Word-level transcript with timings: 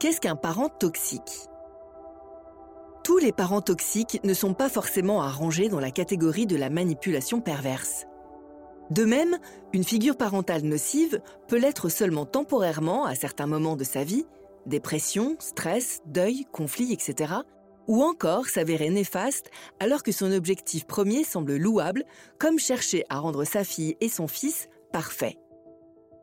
Qu'est-ce 0.00 0.20
qu'un 0.20 0.36
parent 0.36 0.68
toxique? 0.68 1.48
Tous 3.04 3.18
les 3.18 3.32
parents 3.32 3.62
toxiques 3.62 4.20
ne 4.24 4.34
sont 4.34 4.52
pas 4.52 4.68
forcément 4.68 5.22
à 5.22 5.28
ranger 5.28 5.68
dans 5.68 5.80
la 5.80 5.90
catégorie 5.90 6.46
de 6.46 6.56
la 6.56 6.68
manipulation 6.68 7.40
perverse. 7.40 8.06
De 8.90 9.04
même, 9.04 9.38
une 9.72 9.84
figure 9.84 10.16
parentale 10.16 10.62
nocive 10.62 11.20
peut 11.48 11.58
l'être 11.58 11.88
seulement 11.88 12.26
temporairement 12.26 13.06
à 13.06 13.14
certains 13.14 13.46
moments 13.46 13.76
de 13.76 13.84
sa 13.84 14.04
vie, 14.04 14.26
dépression, 14.66 15.36
stress, 15.38 16.00
deuil, 16.06 16.44
conflit, 16.52 16.92
etc., 16.92 17.34
ou 17.86 18.02
encore 18.02 18.46
s'avérer 18.46 18.90
néfaste 18.90 19.50
alors 19.78 20.02
que 20.02 20.12
son 20.12 20.32
objectif 20.32 20.86
premier 20.86 21.22
semble 21.22 21.56
louable, 21.56 22.04
comme 22.38 22.58
chercher 22.58 23.04
à 23.10 23.18
rendre 23.18 23.44
sa 23.44 23.62
fille 23.62 23.96
et 24.00 24.08
son 24.08 24.26
fils 24.26 24.68
parfaits. 24.92 25.36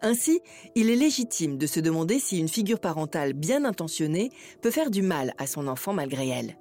Ainsi, 0.02 0.41
il 0.76 0.90
est 0.90 0.96
légitime 0.96 1.58
de 1.58 1.68
se 1.68 1.80
demander 1.80 2.20
si 2.20 2.40
une 2.40 2.50
figure 2.50 2.80
parentale 2.80 3.34
bien 3.34 3.66
intentionnée 3.66 4.32
peut 4.62 4.72
faire 4.72 4.90
du 4.90 5.02
mal 5.02 5.34
à 5.38 5.46
son 5.46 5.68
enfant 5.68 5.94
malgré 5.94 6.27
elle. 6.27 6.58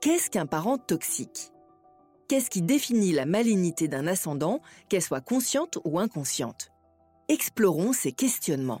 Qu'est-ce 0.00 0.30
qu'un 0.30 0.46
parent 0.46 0.78
toxique? 0.78 1.52
Qu'est-ce 2.28 2.50
qui 2.50 2.62
définit 2.62 3.12
la 3.12 3.26
malignité 3.26 3.86
d'un 3.86 4.06
ascendant, 4.06 4.60
qu'elle 4.88 5.02
soit 5.02 5.20
consciente 5.20 5.78
ou 5.84 6.00
inconsciente? 6.00 6.72
Explorons 7.28 7.92
ces 7.92 8.12
questionnements. 8.12 8.80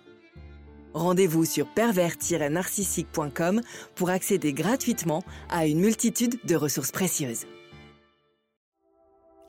Rendez-vous 0.93 1.45
sur 1.45 1.67
pervers-narcissique.com 1.67 3.61
pour 3.95 4.09
accéder 4.09 4.53
gratuitement 4.53 5.23
à 5.49 5.65
une 5.65 5.79
multitude 5.79 6.39
de 6.43 6.55
ressources 6.55 6.91
précieuses. 6.91 7.45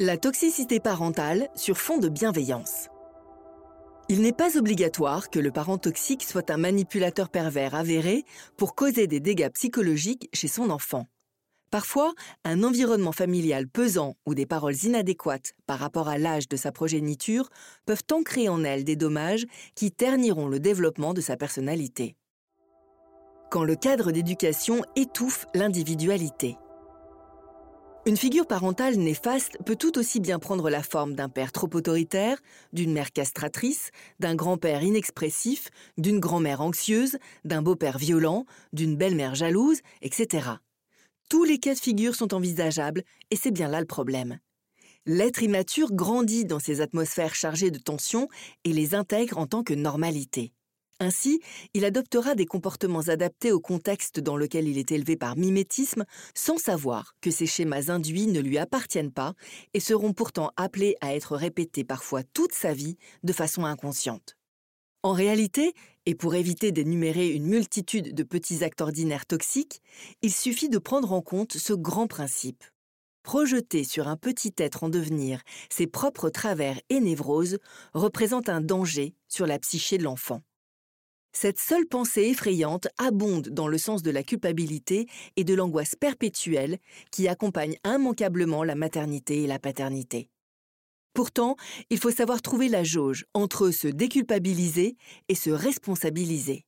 La 0.01 0.17
toxicité 0.17 0.81
parentale 0.81 1.49
sur 1.55 1.77
fond 1.79 1.99
de 1.99 2.09
bienveillance. 2.09 2.89
Il 4.09 4.21
n'est 4.21 4.33
pas 4.33 4.59
obligatoire 4.59 5.31
que 5.31 5.39
le 5.39 5.53
parent 5.53 5.79
toxique 5.79 6.25
soit 6.25 6.51
un 6.51 6.57
manipulateur 6.57 7.29
pervers 7.29 7.75
avéré 7.75 8.25
pour 8.57 8.75
causer 8.75 9.07
des 9.07 9.21
dégâts 9.21 9.51
psychologiques 9.51 10.29
chez 10.33 10.49
son 10.49 10.71
enfant. 10.71 11.07
Parfois, 11.73 12.13
un 12.45 12.65
environnement 12.65 13.13
familial 13.13 13.67
pesant 13.67 14.15
ou 14.27 14.35
des 14.35 14.45
paroles 14.45 14.77
inadéquates 14.85 15.55
par 15.67 15.79
rapport 15.79 16.07
à 16.07 16.19
l'âge 16.19 16.47
de 16.47 16.59
sa 16.59 16.71
progéniture 16.71 17.49
peuvent 17.87 18.05
ancrer 18.13 18.51
en 18.51 18.63
elle 18.63 18.85
des 18.85 18.95
dommages 18.95 19.47
qui 19.75 19.91
terniront 19.91 20.49
le 20.49 20.61
développement 20.61 21.15
de 21.15 21.23
sa 21.23 21.39
personnalité. 21.39 22.15
Quand 23.51 23.65
le 23.65 23.75
cadre 23.75 24.13
d'éducation 24.13 24.85
étouffe 24.97 25.47
l'individualité. 25.55 26.59
Une 28.05 28.19
figure 28.19 28.47
parentale 28.47 28.97
néfaste 28.97 29.57
peut 29.65 29.77
tout 29.77 29.97
aussi 29.97 30.21
bien 30.21 30.39
prendre 30.39 30.69
la 30.69 30.83
forme 30.83 31.15
d'un 31.15 31.31
père 31.31 31.53
trop 31.53 31.71
autoritaire, 31.73 32.37
d'une 32.75 32.93
mère 32.93 33.13
castratrice, 33.13 33.93
d'un 34.21 34.35
grand-père 34.35 34.83
inexpressif, 34.83 35.71
d'une 35.97 36.21
grand-mère 36.21 36.61
anxieuse, 36.61 37.17
d'un 37.47 37.63
beau-père 37.63 37.97
violent, 37.97 38.45
d'une 38.75 38.97
belle-mère 38.97 39.35
jalouse, 39.35 39.81
etc. 40.03 40.59
Tous 41.33 41.45
les 41.45 41.57
cas 41.57 41.73
de 41.73 41.81
figure 41.81 42.15
sont 42.15 42.35
envisageables 42.35 43.05
et 43.31 43.37
c'est 43.37 43.53
bien 43.53 43.69
là 43.69 43.81
le 43.81 43.87
problème. 43.87 44.39
L'être 45.07 45.43
immature 45.43 45.91
grandit 45.91 46.45
dans 46.45 46.59
ces 46.59 46.83
atmosphères 46.83 47.35
chargées 47.35 47.71
de 47.71 47.79
tensions 47.79 48.29
et 48.65 48.73
les 48.75 48.95
intègre 48.95 49.39
en 49.39 49.47
tant 49.47 49.63
que 49.63 49.73
normalité. 49.73 50.53
Ainsi, 51.01 51.41
il 51.73 51.87
adoptera 51.87 52.35
des 52.35 52.45
comportements 52.45 53.09
adaptés 53.09 53.51
au 53.51 53.61
contexte 53.61 54.21
dans 54.21 54.37
lequel 54.37 54.69
il 54.69 54.77
est 54.77 54.93
élevé 54.93 55.17
par 55.17 55.39
mimétisme, 55.39 56.05
sans 56.35 56.59
savoir 56.59 57.15
que 57.23 57.31
ces 57.31 57.47
schémas 57.47 57.91
induits 57.91 58.27
ne 58.27 58.41
lui 58.41 58.59
appartiennent 58.59 59.11
pas 59.11 59.33
et 59.73 59.81
seront 59.81 60.13
pourtant 60.13 60.53
appelés 60.59 60.97
à 61.01 61.15
être 61.15 61.35
répétés 61.35 61.83
parfois 61.83 62.23
toute 62.23 62.53
sa 62.53 62.75
vie 62.75 62.99
de 63.23 63.33
façon 63.33 63.65
inconsciente. 63.65 64.37
En 65.03 65.15
réalité, 65.15 65.73
et 66.07 66.15
pour 66.15 66.35
éviter 66.35 66.73
d'énumérer 66.73 67.29
une 67.31 67.47
multitude 67.47 68.15
de 68.15 68.23
petits 68.23 68.65
actes 68.65 68.81
ordinaires 68.81 69.27
toxiques, 69.27 69.83
il 70.23 70.33
suffit 70.33 70.69
de 70.69 70.79
prendre 70.79 71.13
en 71.13 71.23
compte 71.23 71.53
ce 71.53 71.73
grand 71.73 72.07
principe. 72.07 72.65
Projeter 73.23 73.85
sur 73.85 74.09
un 74.09 74.17
petit 74.17 74.53
être 74.59 74.83
en 74.83 74.89
devenir 74.89 75.43
ses 75.71 75.87
propres 75.87 76.29
travers 76.29 76.81
et 76.89 76.99
névroses 76.99 77.59
représente 77.95 78.49
un 78.49 78.61
danger 78.61 79.15
sur 79.29 79.47
la 79.47 79.61
psyché 79.61 79.97
de 79.97 80.03
l'enfant. 80.03 80.43
Cette 81.33 81.61
seule 81.61 81.87
pensée 81.87 82.23
effrayante 82.23 82.89
abonde 82.99 83.49
dans 83.49 83.69
le 83.69 83.79
sens 83.79 84.03
de 84.03 84.11
la 84.11 84.23
culpabilité 84.23 85.07
et 85.37 85.45
de 85.45 85.55
l'angoisse 85.55 85.95
perpétuelle 85.95 86.79
qui 87.11 87.29
accompagne 87.29 87.77
immanquablement 87.87 88.65
la 88.65 88.75
maternité 88.75 89.45
et 89.45 89.47
la 89.47 89.59
paternité. 89.59 90.29
Pourtant, 91.15 91.57
il 91.91 91.99
faut 91.99 92.11
savoir 92.11 92.41
trouver 92.41 92.69
la 92.69 92.85
jauge 92.85 93.27
entre 93.35 93.71
se 93.71 93.89
déculpabiliser 93.89 94.97
et 95.29 95.35
se 95.35 95.51
responsabiliser. 95.51 96.65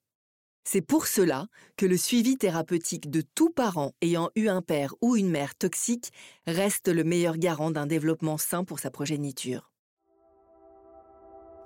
C'est 0.67 0.81
pour 0.81 1.07
cela 1.07 1.47
que 1.77 1.85
le 1.85 1.97
suivi 1.97 2.37
thérapeutique 2.37 3.11
de 3.11 3.23
tout 3.35 3.51
parent 3.51 3.93
ayant 4.01 4.31
eu 4.35 4.49
un 4.49 4.63
père 4.63 4.95
ou 5.03 5.17
une 5.17 5.29
mère 5.29 5.55
toxique 5.55 6.11
reste 6.47 6.89
le 6.89 7.05
meilleur 7.05 7.37
garant 7.37 7.71
d'un 7.71 7.87
développement 7.87 8.39
sain 8.39 8.65
pour 8.65 8.79
sa 8.79 8.91
progéniture. 8.91 9.71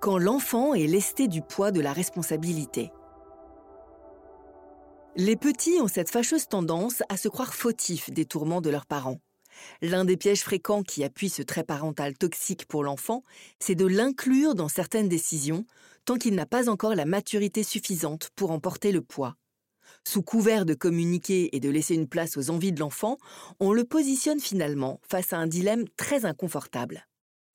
Quand 0.01 0.19
l'enfant 0.19 0.75
est 0.75 0.87
lesté 0.87 1.29
du 1.29 1.43
poids 1.43 1.71
de 1.71 1.81
la 1.81 1.93
responsabilité. 1.93 2.91
Les 5.17 5.37
petits 5.37 5.81
ont 5.81 5.89
cette 5.89 6.11
fâcheuse 6.11 6.47
tendance 6.47 7.03
à 7.09 7.17
se 7.17 7.29
croire 7.29 7.55
fautifs 7.55 8.11
des 8.11 8.25
tourments 8.25 8.61
de 8.61 8.71
leurs 8.71 8.87
parents. 8.87 9.19
L'un 9.83 10.05
des 10.05 10.17
pièges 10.17 10.43
fréquents 10.43 10.83
qui 10.83 11.05
appuie 11.05 11.29
ce 11.29 11.43
trait 11.43 11.65
parental 11.65 12.17
toxique 12.17 12.67
pour 12.67 12.85
l'enfant, 12.85 13.23
c'est 13.61 13.75
de 13.75 13.87
l'inclure 13.87 14.55
dans 14.55 14.69
certaines 14.69 15.09
décisions 15.09 15.65
tant 16.05 16.17
qu'il 16.17 16.35
n'a 16.35 16.47
pas 16.47 16.69
encore 16.69 16.95
la 16.95 17.05
maturité 17.05 17.63
suffisante 17.63 18.31
pour 18.35 18.51
en 18.51 18.61
porter 18.61 18.93
le 18.93 19.03
poids. 19.03 19.37
Sous 20.07 20.23
couvert 20.23 20.65
de 20.65 20.73
communiquer 20.73 21.55
et 21.55 21.61
de 21.61 21.69
laisser 21.69 21.95
une 21.95 22.09
place 22.09 22.37
aux 22.37 22.51
envies 22.51 22.73
de 22.73 22.81
l'enfant, 22.81 23.19
on 23.61 23.73
le 23.73 23.85
positionne 23.85 24.41
finalement 24.41 25.01
face 25.03 25.35
à 25.35 25.39
un 25.39 25.47
dilemme 25.47 25.85
très 25.97 26.25
inconfortable. 26.25 27.07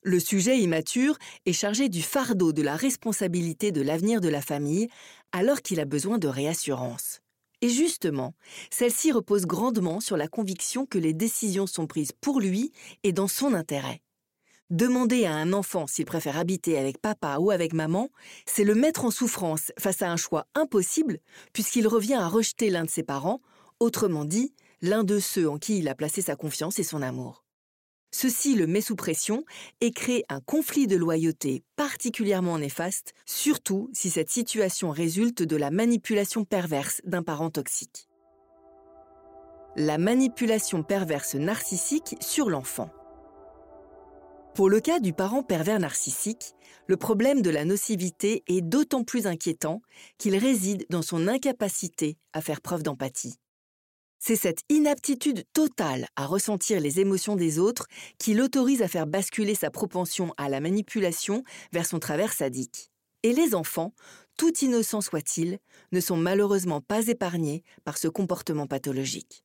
Le 0.04 0.20
sujet 0.20 0.60
immature 0.60 1.18
est 1.46 1.54
chargé 1.54 1.90
du 1.90 2.02
fardeau 2.02 2.52
de 2.54 2.62
la 2.62 2.76
responsabilité 2.76 3.72
de 3.72 3.82
l'avenir 3.82 4.22
de 4.22 4.30
la 4.30 4.42
famille 4.42 4.88
alors 5.32 5.62
qu'il 5.62 5.80
a 5.80 5.86
besoin 5.86 6.18
de 6.20 6.28
réassurance. 6.28 7.23
Et 7.64 7.70
justement, 7.70 8.34
celle-ci 8.72 9.14
repose 9.14 9.46
grandement 9.46 10.02
sur 10.02 10.18
la 10.18 10.28
conviction 10.28 10.86
que 10.86 10.98
les 10.98 11.14
décisions 11.14 11.66
sont 11.66 11.88
prises 11.88 12.12
pour 12.12 12.42
lui 12.42 12.74
et 13.04 13.14
dans 13.14 13.30
son 13.30 13.54
intérêt. 13.54 14.02
Demander 14.70 15.24
à 15.24 15.36
un 15.36 15.54
enfant 15.54 15.88
s'il 15.88 16.04
préfère 16.04 16.38
habiter 16.38 16.78
avec 16.78 16.98
papa 16.98 17.38
ou 17.40 17.52
avec 17.52 17.72
maman, 17.72 18.10
c'est 18.46 18.66
le 18.66 18.76
mettre 18.76 19.06
en 19.06 19.12
souffrance 19.12 19.72
face 19.80 20.02
à 20.02 20.12
un 20.12 20.18
choix 20.18 20.46
impossible, 20.56 21.20
puisqu'il 21.54 21.88
revient 21.88 22.16
à 22.16 22.28
rejeter 22.28 22.70
l'un 22.70 22.84
de 22.84 22.90
ses 22.90 23.04
parents, 23.04 23.40
autrement 23.80 24.26
dit, 24.26 24.54
l'un 24.82 25.06
de 25.06 25.20
ceux 25.20 25.50
en 25.50 25.58
qui 25.58 25.78
il 25.78 25.88
a 25.88 25.96
placé 25.96 26.22
sa 26.22 26.36
confiance 26.36 26.80
et 26.80 26.84
son 26.84 27.02
amour. 27.02 27.43
Ceci 28.14 28.54
le 28.54 28.68
met 28.68 28.80
sous 28.80 28.96
pression 28.96 29.44
et 29.82 29.92
crée 29.92 30.24
un 30.30 30.40
conflit 30.40 30.86
de 30.86 30.96
loyauté 30.96 31.64
particulièrement 31.76 32.60
néfaste, 32.60 33.14
surtout 33.26 33.90
si 33.92 34.12
cette 34.12 34.30
situation 34.30 34.92
résulte 34.92 35.42
de 35.42 35.56
la 35.56 35.72
manipulation 35.72 36.46
perverse 36.46 37.02
d'un 37.06 37.24
parent 37.24 37.50
toxique. 37.50 38.08
La 39.76 39.98
manipulation 39.98 40.84
perverse 40.84 41.34
narcissique 41.34 42.16
sur 42.22 42.52
l'enfant. 42.52 42.92
Pour 44.54 44.70
le 44.70 44.80
cas 44.80 45.00
du 45.00 45.14
parent 45.14 45.42
pervers 45.42 45.80
narcissique, 45.80 46.54
le 46.86 46.98
problème 46.98 47.42
de 47.42 47.50
la 47.50 47.66
nocivité 47.66 48.44
est 48.46 48.62
d'autant 48.62 49.04
plus 49.04 49.26
inquiétant 49.26 49.82
qu'il 50.20 50.38
réside 50.38 50.86
dans 50.92 51.02
son 51.02 51.28
incapacité 51.28 52.20
à 52.34 52.42
faire 52.42 52.62
preuve 52.62 52.84
d'empathie. 52.84 53.40
C'est 54.26 54.38
cette 54.38 54.62
inaptitude 54.70 55.44
totale 55.52 56.08
à 56.16 56.26
ressentir 56.26 56.80
les 56.80 57.02
émotions 57.02 57.36
des 57.36 57.60
autres 57.60 57.88
qui 58.20 58.34
l'autorise 58.34 58.82
à 58.82 58.88
faire 58.88 59.06
basculer 59.06 59.54
sa 59.54 59.70
propension 59.70 60.34
à 60.38 60.48
la 60.48 60.62
manipulation 60.62 61.44
vers 61.74 61.86
son 61.86 62.00
travers 62.00 62.32
sadique. 62.32 62.90
Et 63.24 63.34
les 63.34 63.54
enfants, 63.54 63.94
tout 64.38 64.54
innocents 64.62 65.02
soient-ils, 65.02 65.60
ne 65.92 66.00
sont 66.00 66.16
malheureusement 66.16 66.80
pas 66.80 67.08
épargnés 67.08 67.66
par 67.84 67.98
ce 67.98 68.08
comportement 68.08 68.66
pathologique. 68.66 69.44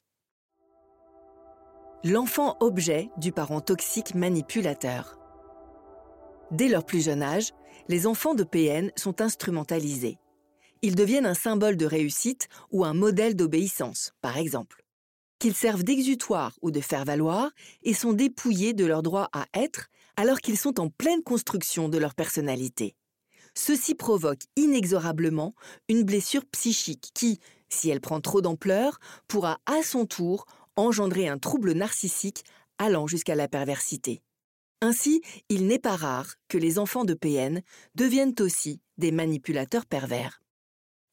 L'enfant 2.04 2.56
objet 2.60 3.10
du 3.16 3.32
parent 3.32 3.60
toxique 3.60 4.14
manipulateur. 4.14 5.18
Dès 6.52 6.68
leur 6.68 6.84
plus 6.84 7.04
jeune 7.04 7.24
âge, 7.24 7.50
les 7.88 8.06
enfants 8.06 8.36
de 8.36 8.44
PN 8.44 8.92
sont 8.94 9.22
instrumentalisés 9.22 10.18
Ils 10.82 10.94
deviennent 10.94 11.26
un 11.26 11.34
symbole 11.34 11.76
de 11.76 11.86
réussite 11.86 12.48
ou 12.70 12.84
un 12.84 12.94
modèle 12.94 13.34
d'obéissance, 13.34 14.12
par 14.20 14.36
exemple. 14.38 14.84
Qu'ils 15.38 15.54
servent 15.54 15.84
d'exutoire 15.84 16.58
ou 16.62 16.70
de 16.70 16.80
faire-valoir 16.80 17.50
et 17.82 17.94
sont 17.94 18.12
dépouillés 18.12 18.74
de 18.74 18.84
leur 18.84 19.02
droit 19.02 19.28
à 19.32 19.46
être 19.54 19.88
alors 20.16 20.38
qu'ils 20.38 20.58
sont 20.58 20.80
en 20.80 20.88
pleine 20.88 21.22
construction 21.22 21.88
de 21.88 21.98
leur 21.98 22.14
personnalité. 22.14 22.96
Ceci 23.54 23.94
provoque 23.94 24.42
inexorablement 24.56 25.54
une 25.88 26.04
blessure 26.04 26.44
psychique 26.46 27.10
qui, 27.14 27.38
si 27.68 27.90
elle 27.90 28.00
prend 28.00 28.20
trop 28.20 28.40
d'ampleur, 28.40 28.98
pourra 29.26 29.58
à 29.66 29.82
son 29.82 30.06
tour 30.06 30.46
engendrer 30.76 31.28
un 31.28 31.38
trouble 31.38 31.72
narcissique 31.72 32.44
allant 32.78 33.06
jusqu'à 33.06 33.34
la 33.34 33.48
perversité. 33.48 34.22
Ainsi, 34.80 35.22
il 35.48 35.66
n'est 35.66 35.80
pas 35.80 35.96
rare 35.96 36.34
que 36.48 36.58
les 36.58 36.78
enfants 36.78 37.04
de 37.04 37.14
PN 37.14 37.62
deviennent 37.96 38.34
aussi 38.38 38.80
des 38.96 39.10
manipulateurs 39.10 39.86
pervers. 39.86 40.40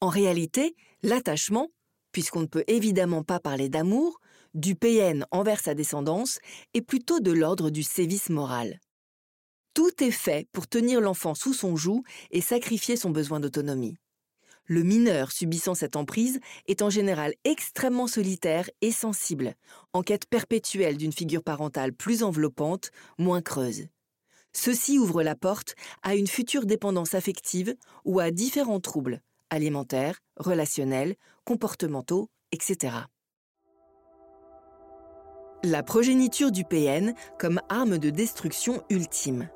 En 0.05 0.09
réalité, 0.09 0.75
l'attachement, 1.01 1.71
puisqu'on 2.11 2.41
ne 2.41 2.45
peut 2.45 2.63
évidemment 2.67 3.23
pas 3.23 3.39
parler 3.39 3.69
d'amour, 3.69 4.21
du 4.53 4.75
PN 4.75 5.25
envers 5.31 5.59
sa 5.59 5.73
descendance 5.73 6.37
est 6.75 6.83
plutôt 6.83 7.19
de 7.19 7.31
l'ordre 7.31 7.71
du 7.71 7.81
sévice 7.81 8.29
moral. 8.29 8.79
Tout 9.73 10.03
est 10.03 10.11
fait 10.11 10.47
pour 10.51 10.67
tenir 10.67 11.01
l'enfant 11.01 11.33
sous 11.33 11.55
son 11.55 11.75
joug 11.75 12.03
et 12.29 12.41
sacrifier 12.41 12.97
son 12.97 13.09
besoin 13.09 13.39
d'autonomie. 13.39 13.97
Le 14.65 14.83
mineur 14.83 15.31
subissant 15.31 15.73
cette 15.73 15.95
emprise 15.95 16.39
est 16.67 16.83
en 16.83 16.91
général 16.91 17.33
extrêmement 17.43 18.05
solitaire 18.05 18.69
et 18.81 18.91
sensible, 18.91 19.55
en 19.91 20.03
quête 20.03 20.27
perpétuelle 20.27 20.97
d'une 20.97 21.13
figure 21.13 21.41
parentale 21.41 21.93
plus 21.93 22.21
enveloppante, 22.21 22.91
moins 23.17 23.41
creuse. 23.41 23.87
Ceci 24.53 24.99
ouvre 24.99 25.23
la 25.23 25.35
porte 25.35 25.73
à 26.03 26.13
une 26.13 26.27
future 26.27 26.67
dépendance 26.67 27.15
affective 27.15 27.75
ou 28.03 28.19
à 28.19 28.29
différents 28.29 28.79
troubles, 28.79 29.23
alimentaires, 29.55 30.19
relationnels, 30.37 31.15
comportementaux, 31.45 32.29
etc. 32.51 32.93
La 35.63 35.81
progéniture 35.81 36.51
du 36.51 36.63
PN 36.63 37.15
comme 37.39 37.59
arme 37.69 37.97
de 37.97 38.09
destruction 38.11 38.83
ultime. 38.89 39.49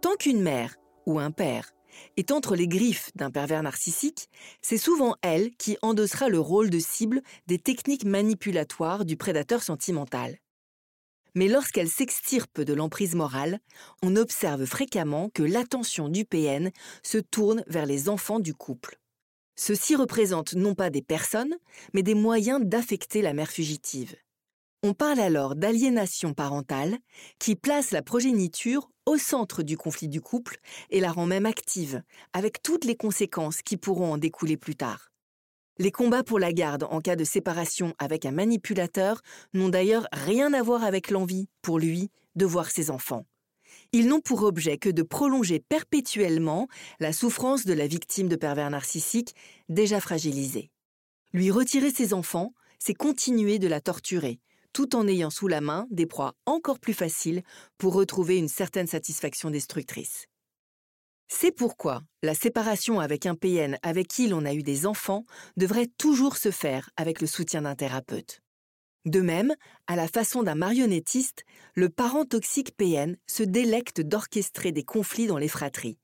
Tant 0.00 0.14
qu'une 0.16 0.40
mère 0.40 0.76
ou 1.06 1.18
un 1.18 1.30
père 1.30 1.72
est 2.16 2.30
entre 2.30 2.56
les 2.56 2.68
griffes 2.68 3.10
d'un 3.14 3.30
pervers 3.30 3.62
narcissique, 3.62 4.28
c'est 4.62 4.78
souvent 4.78 5.16
elle 5.22 5.50
qui 5.56 5.76
endossera 5.82 6.28
le 6.28 6.40
rôle 6.40 6.70
de 6.70 6.78
cible 6.78 7.20
des 7.46 7.58
techniques 7.58 8.04
manipulatoires 8.04 9.04
du 9.04 9.16
prédateur 9.16 9.62
sentimental. 9.62 10.38
Mais 11.34 11.48
lorsqu'elle 11.48 11.88
s'extirpe 11.88 12.60
de 12.60 12.74
l'emprise 12.74 13.14
morale, 13.14 13.58
on 14.02 14.16
observe 14.16 14.66
fréquemment 14.66 15.30
que 15.34 15.42
l'attention 15.42 16.08
du 16.08 16.24
PN 16.24 16.70
se 17.02 17.18
tourne 17.18 17.64
vers 17.66 17.86
les 17.86 18.08
enfants 18.08 18.40
du 18.40 18.54
couple. 18.54 18.98
Ceux-ci 19.56 19.96
représentent 19.96 20.54
non 20.54 20.74
pas 20.74 20.90
des 20.90 21.02
personnes, 21.02 21.54
mais 21.92 22.02
des 22.02 22.14
moyens 22.14 22.60
d'affecter 22.62 23.22
la 23.22 23.34
mère 23.34 23.50
fugitive. 23.50 24.16
On 24.82 24.92
parle 24.92 25.20
alors 25.20 25.56
d'aliénation 25.56 26.34
parentale 26.34 26.98
qui 27.38 27.56
place 27.56 27.90
la 27.90 28.02
progéniture 28.02 28.90
au 29.06 29.16
centre 29.16 29.62
du 29.62 29.76
conflit 29.76 30.08
du 30.08 30.20
couple 30.20 30.58
et 30.90 31.00
la 31.00 31.10
rend 31.10 31.26
même 31.26 31.46
active, 31.46 32.02
avec 32.32 32.62
toutes 32.62 32.84
les 32.84 32.96
conséquences 32.96 33.62
qui 33.62 33.76
pourront 33.76 34.12
en 34.12 34.18
découler 34.18 34.56
plus 34.56 34.76
tard. 34.76 35.13
Les 35.78 35.90
combats 35.90 36.22
pour 36.22 36.38
la 36.38 36.52
garde 36.52 36.84
en 36.88 37.00
cas 37.00 37.16
de 37.16 37.24
séparation 37.24 37.94
avec 37.98 38.26
un 38.26 38.30
manipulateur 38.30 39.22
n'ont 39.54 39.68
d'ailleurs 39.68 40.06
rien 40.12 40.52
à 40.52 40.62
voir 40.62 40.84
avec 40.84 41.10
l'envie, 41.10 41.48
pour 41.62 41.80
lui, 41.80 42.10
de 42.36 42.46
voir 42.46 42.70
ses 42.70 42.90
enfants. 42.90 43.26
Ils 43.92 44.06
n'ont 44.06 44.20
pour 44.20 44.44
objet 44.44 44.78
que 44.78 44.88
de 44.88 45.02
prolonger 45.02 45.58
perpétuellement 45.58 46.68
la 47.00 47.12
souffrance 47.12 47.64
de 47.64 47.72
la 47.72 47.88
victime 47.88 48.28
de 48.28 48.36
pervers 48.36 48.70
narcissiques 48.70 49.34
déjà 49.68 50.00
fragilisée. 50.00 50.70
Lui 51.32 51.50
retirer 51.50 51.90
ses 51.90 52.14
enfants, 52.14 52.54
c'est 52.78 52.94
continuer 52.94 53.58
de 53.58 53.66
la 53.66 53.80
torturer, 53.80 54.38
tout 54.72 54.94
en 54.94 55.08
ayant 55.08 55.30
sous 55.30 55.48
la 55.48 55.60
main 55.60 55.88
des 55.90 56.06
proies 56.06 56.34
encore 56.46 56.78
plus 56.78 56.94
faciles 56.94 57.42
pour 57.78 57.94
retrouver 57.94 58.36
une 58.38 58.48
certaine 58.48 58.86
satisfaction 58.86 59.50
destructrice. 59.50 60.26
C'est 61.28 61.52
pourquoi 61.52 62.02
la 62.22 62.34
séparation 62.34 63.00
avec 63.00 63.26
un 63.26 63.34
PN 63.34 63.78
avec 63.82 64.08
qui 64.08 64.28
l'on 64.28 64.44
a 64.44 64.54
eu 64.54 64.62
des 64.62 64.86
enfants 64.86 65.24
devrait 65.56 65.88
toujours 65.98 66.36
se 66.36 66.50
faire 66.50 66.90
avec 66.96 67.20
le 67.20 67.26
soutien 67.26 67.62
d'un 67.62 67.74
thérapeute. 67.74 68.40
De 69.04 69.20
même, 69.20 69.54
à 69.86 69.96
la 69.96 70.08
façon 70.08 70.42
d'un 70.42 70.54
marionnettiste, 70.54 71.44
le 71.74 71.90
parent 71.90 72.24
toxique 72.24 72.76
PN 72.76 73.16
se 73.26 73.42
délecte 73.42 74.00
d'orchestrer 74.00 74.72
des 74.72 74.84
conflits 74.84 75.26
dans 75.26 75.36
les 75.36 75.48
fratries. 75.48 75.98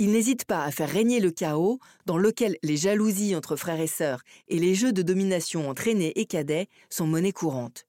Il 0.00 0.10
n'hésite 0.10 0.46
pas 0.46 0.64
à 0.64 0.70
faire 0.72 0.88
régner 0.88 1.20
le 1.20 1.30
chaos 1.30 1.78
dans 2.06 2.18
lequel 2.18 2.56
les 2.62 2.76
jalousies 2.76 3.36
entre 3.36 3.54
frères 3.54 3.80
et 3.80 3.86
sœurs 3.86 4.22
et 4.48 4.58
les 4.58 4.74
jeux 4.74 4.92
de 4.92 5.02
domination 5.02 5.68
entre 5.68 5.88
aînés 5.88 6.18
et 6.18 6.26
cadets 6.26 6.68
sont 6.88 7.06
monnaie 7.06 7.32
courante. 7.32 7.86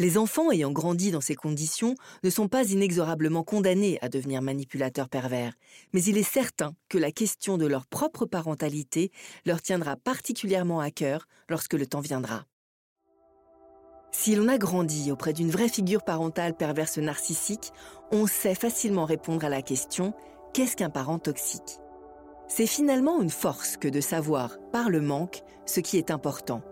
Les 0.00 0.16
enfants 0.16 0.52
ayant 0.52 0.70
grandi 0.70 1.10
dans 1.10 1.20
ces 1.20 1.34
conditions 1.34 1.96
ne 2.22 2.30
sont 2.30 2.46
pas 2.46 2.70
inexorablement 2.70 3.42
condamnés 3.42 3.98
à 4.00 4.08
devenir 4.08 4.42
manipulateurs 4.42 5.08
pervers, 5.08 5.54
mais 5.92 6.00
il 6.04 6.16
est 6.16 6.22
certain 6.22 6.76
que 6.88 6.98
la 6.98 7.10
question 7.10 7.58
de 7.58 7.66
leur 7.66 7.84
propre 7.84 8.24
parentalité 8.24 9.10
leur 9.44 9.60
tiendra 9.60 9.96
particulièrement 9.96 10.78
à 10.78 10.92
cœur 10.92 11.26
lorsque 11.48 11.74
le 11.74 11.84
temps 11.84 12.00
viendra. 12.00 12.44
Si 14.12 14.36
l'on 14.36 14.46
a 14.46 14.56
grandi 14.56 15.10
auprès 15.10 15.32
d'une 15.32 15.50
vraie 15.50 15.68
figure 15.68 16.04
parentale 16.04 16.56
perverse 16.56 16.98
narcissique, 16.98 17.72
on 18.12 18.28
sait 18.28 18.54
facilement 18.54 19.04
répondre 19.04 19.44
à 19.44 19.48
la 19.48 19.62
question 19.62 20.14
qu'est-ce 20.54 20.76
qu'un 20.76 20.90
parent 20.90 21.18
toxique? 21.18 21.80
C'est 22.46 22.66
finalement 22.66 23.20
une 23.20 23.30
force 23.30 23.76
que 23.76 23.88
de 23.88 24.00
savoir, 24.00 24.58
par 24.70 24.90
le 24.90 25.00
manque, 25.00 25.42
ce 25.66 25.80
qui 25.80 25.98
est 25.98 26.12
important 26.12 26.62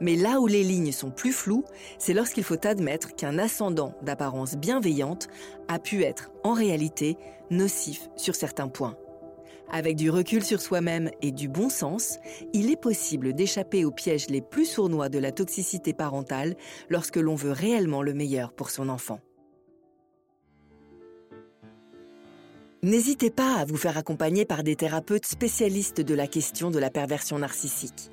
mais 0.00 0.16
là 0.16 0.40
où 0.40 0.46
les 0.46 0.62
lignes 0.62 0.92
sont 0.92 1.10
plus 1.10 1.32
floues, 1.32 1.64
c'est 1.98 2.14
lorsqu'il 2.14 2.44
faut 2.44 2.66
admettre 2.66 3.14
qu'un 3.14 3.38
ascendant 3.38 3.94
d'apparence 4.02 4.56
bienveillante 4.56 5.28
a 5.68 5.78
pu 5.78 6.02
être, 6.02 6.30
en 6.44 6.52
réalité, 6.52 7.16
nocif 7.50 8.08
sur 8.16 8.34
certains 8.34 8.68
points. 8.68 8.96
Avec 9.70 9.96
du 9.96 10.10
recul 10.10 10.44
sur 10.44 10.60
soi-même 10.60 11.10
et 11.22 11.32
du 11.32 11.48
bon 11.48 11.68
sens, 11.68 12.18
il 12.52 12.70
est 12.70 12.80
possible 12.80 13.32
d'échapper 13.32 13.84
aux 13.84 13.90
pièges 13.90 14.28
les 14.28 14.40
plus 14.40 14.66
sournois 14.66 15.08
de 15.08 15.18
la 15.18 15.32
toxicité 15.32 15.92
parentale 15.92 16.54
lorsque 16.88 17.16
l'on 17.16 17.34
veut 17.34 17.52
réellement 17.52 18.02
le 18.02 18.14
meilleur 18.14 18.52
pour 18.52 18.70
son 18.70 18.88
enfant. 18.88 19.20
N'hésitez 22.82 23.30
pas 23.30 23.56
à 23.56 23.64
vous 23.64 23.76
faire 23.76 23.98
accompagner 23.98 24.44
par 24.44 24.62
des 24.62 24.76
thérapeutes 24.76 25.26
spécialistes 25.26 26.00
de 26.00 26.14
la 26.14 26.28
question 26.28 26.70
de 26.70 26.78
la 26.78 26.90
perversion 26.90 27.38
narcissique. 27.38 28.12